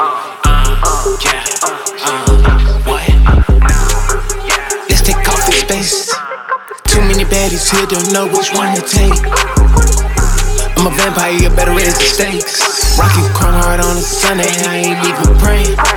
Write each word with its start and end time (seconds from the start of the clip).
Uh? 0.00 0.04
Uh, 0.04 0.44
uh? 0.44 1.06
Uh. 2.02 2.04
Uh? 2.04 2.32
Let's 4.88 5.02
take 5.02 5.16
off 5.26 5.40
space. 5.52 6.12
Too 6.84 7.00
many 7.00 7.24
baddies 7.24 7.70
here, 7.70 7.86
don't 7.86 8.12
know 8.12 8.26
which 8.26 8.52
one 8.52 8.74
to 8.76 8.82
take. 8.82 9.24
I'm 10.76 10.86
a 10.86 10.90
vampire, 10.90 11.48
better 11.56 11.72
raise 11.72 11.96
the 11.96 12.04
stakes. 12.04 12.98
Rockin' 12.98 13.32
crown 13.32 13.54
hard 13.54 13.80
on 13.80 13.96
a 13.96 14.00
Sunday, 14.00 14.52
I 14.68 14.76
ain't 14.76 15.00
even 15.08 15.38
praying. 15.38 15.91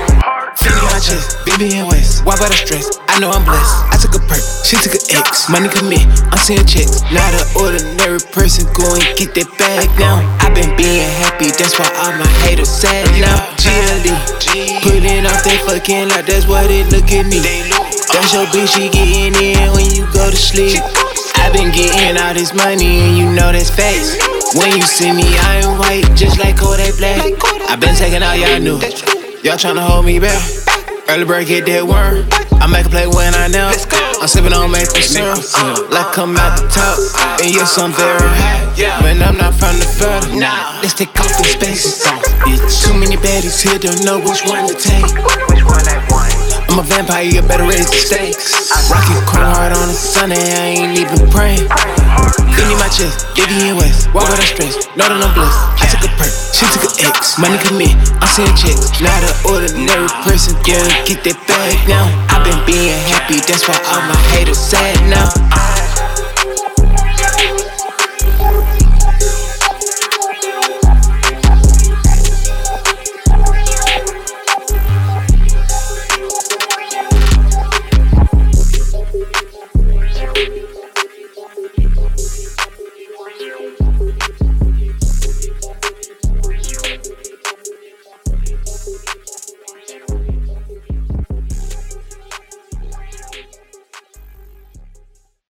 Chest, 1.15 1.47
and 1.47 1.87
West. 1.87 2.25
Why 2.25 2.35
about 2.35 2.51
the 2.51 2.59
stress? 2.59 2.99
I 3.07 3.19
know 3.19 3.31
I'm 3.31 3.47
blessed. 3.47 3.75
I 3.87 3.95
took 3.95 4.19
a 4.19 4.21
perk, 4.27 4.43
she 4.67 4.75
took 4.75 4.99
an 4.99 5.03
X. 5.15 5.47
Money 5.47 5.71
commit, 5.71 6.03
I'm 6.27 6.41
seeing 6.43 6.65
checks. 6.67 6.99
Not 7.15 7.31
an 7.31 7.47
ordinary 7.55 8.19
person, 8.35 8.67
go 8.75 8.83
and 8.83 9.05
get 9.15 9.31
that 9.39 9.47
bag 9.55 9.87
now. 9.95 10.19
i 10.43 10.51
been 10.51 10.75
being 10.75 11.07
happy, 11.23 11.55
that's 11.55 11.79
why 11.79 11.87
all 12.03 12.11
my 12.19 12.27
haters 12.43 12.67
sad 12.67 13.07
now. 13.23 13.39
GLE, 13.55 14.11
putting 14.83 15.23
off 15.23 15.39
that 15.47 15.59
fucking 15.63 16.11
like 16.11 16.27
that's 16.27 16.47
what 16.51 16.67
they 16.67 16.83
look 16.91 17.07
at 17.07 17.25
me. 17.31 17.39
That's 18.11 18.35
your 18.35 18.43
bitch, 18.51 18.75
she 18.75 18.91
getting 18.91 19.39
in 19.39 19.71
when 19.71 19.87
you 19.95 20.03
go 20.11 20.27
to 20.27 20.35
sleep. 20.35 20.83
i 21.39 21.47
been 21.55 21.71
getting 21.71 22.19
all 22.19 22.35
this 22.35 22.51
money 22.51 23.07
and 23.07 23.15
you 23.15 23.31
know 23.31 23.55
that's 23.55 23.71
facts. 23.71 24.19
When 24.51 24.75
you 24.75 24.83
see 24.83 25.15
me, 25.15 25.23
I 25.23 25.63
ain't 25.63 25.79
white, 25.79 26.11
just 26.19 26.39
like 26.43 26.59
Kodak 26.59 26.99
Black. 26.99 27.23
i 27.71 27.79
been 27.79 27.95
taking 27.95 28.19
all 28.19 28.35
y'all 28.35 28.59
new. 28.59 28.83
Y'all 29.45 29.55
tryna 29.55 29.85
hold 29.85 30.03
me 30.03 30.19
back. 30.19 30.64
Early 31.07 31.25
bird 31.25 31.45
get 31.45 31.65
that 31.69 31.85
worm. 31.85 32.25
I 32.57 32.65
make 32.65 32.85
a 32.85 32.89
play 32.89 33.05
when 33.05 33.35
I 33.37 33.45
know. 33.47 33.69
I'm 34.17 34.27
sipping 34.27 34.53
on 34.53 34.73
maple 34.73 34.97
syrup. 35.05 35.37
Like 35.93 36.09
come 36.17 36.33
out 36.33 36.57
the 36.57 36.65
top. 36.65 36.97
And 37.37 37.53
yes, 37.53 37.77
I'm 37.77 37.93
very 37.93 38.17
high. 38.17 38.65
But 39.05 39.21
I'm 39.21 39.37
not 39.37 39.53
from 39.53 39.77
the 39.77 39.85
further. 39.85 40.33
Nah, 40.33 40.81
let's 40.81 40.97
take 40.97 41.13
off 41.21 41.29
in 41.37 41.45
spaces. 41.45 42.01
Too 42.81 42.97
many 42.97 43.21
baddies 43.21 43.61
here, 43.61 43.77
don't 43.77 44.01
know 44.01 44.17
which 44.17 44.41
one 44.49 44.65
to 44.65 44.73
take. 44.73 45.05
Which 45.53 45.61
one? 45.61 45.85
I'm 46.73 46.79
a 46.79 46.83
vampire, 46.83 47.23
you 47.23 47.41
better 47.45 47.63
raise 47.69 47.85
the 47.85 48.01
stakes. 48.01 48.73
Rockin' 48.89 49.21
crown 49.29 49.53
hard 49.53 49.71
on 49.77 49.89
a 49.89 49.93
Sunday, 49.93 50.41
I 50.41 50.65
ain't 50.73 50.97
even 50.97 51.29
praying. 51.29 51.69
Give 52.55 52.67
me 52.67 52.75
my 52.79 52.89
chest, 52.89 53.27
Diddy 53.35 53.69
and 53.69 53.77
West. 53.77 54.07
Why 54.13 54.23
would 54.23 54.39
I 54.39 54.47
stress? 54.47 54.87
Know 54.95 55.07
that 55.07 55.19
I'm 55.19 55.33
blessed. 55.35 55.59
I 55.81 55.85
took 55.91 56.03
a 56.07 56.11
perk, 56.15 56.31
she 56.55 56.65
took 56.71 56.87
an 56.87 57.11
X. 57.11 57.37
Money 57.37 57.59
commit, 57.59 57.93
I'm 58.23 58.29
seeing 58.31 58.55
checks. 58.55 58.95
Not 59.03 59.21
an 59.21 59.35
ordinary 59.45 60.09
person, 60.23 60.55
yeah, 60.63 60.85
get 61.03 61.23
that 61.27 61.37
bag 61.47 61.75
now. 61.87 62.07
i 62.31 62.39
been 62.43 62.59
being 62.65 62.95
happy, 63.11 63.43
that's 63.43 63.67
why 63.67 63.75
all 63.91 64.03
my 64.07 64.17
haters 64.33 64.59
sad 64.59 64.95
now. 65.11 65.84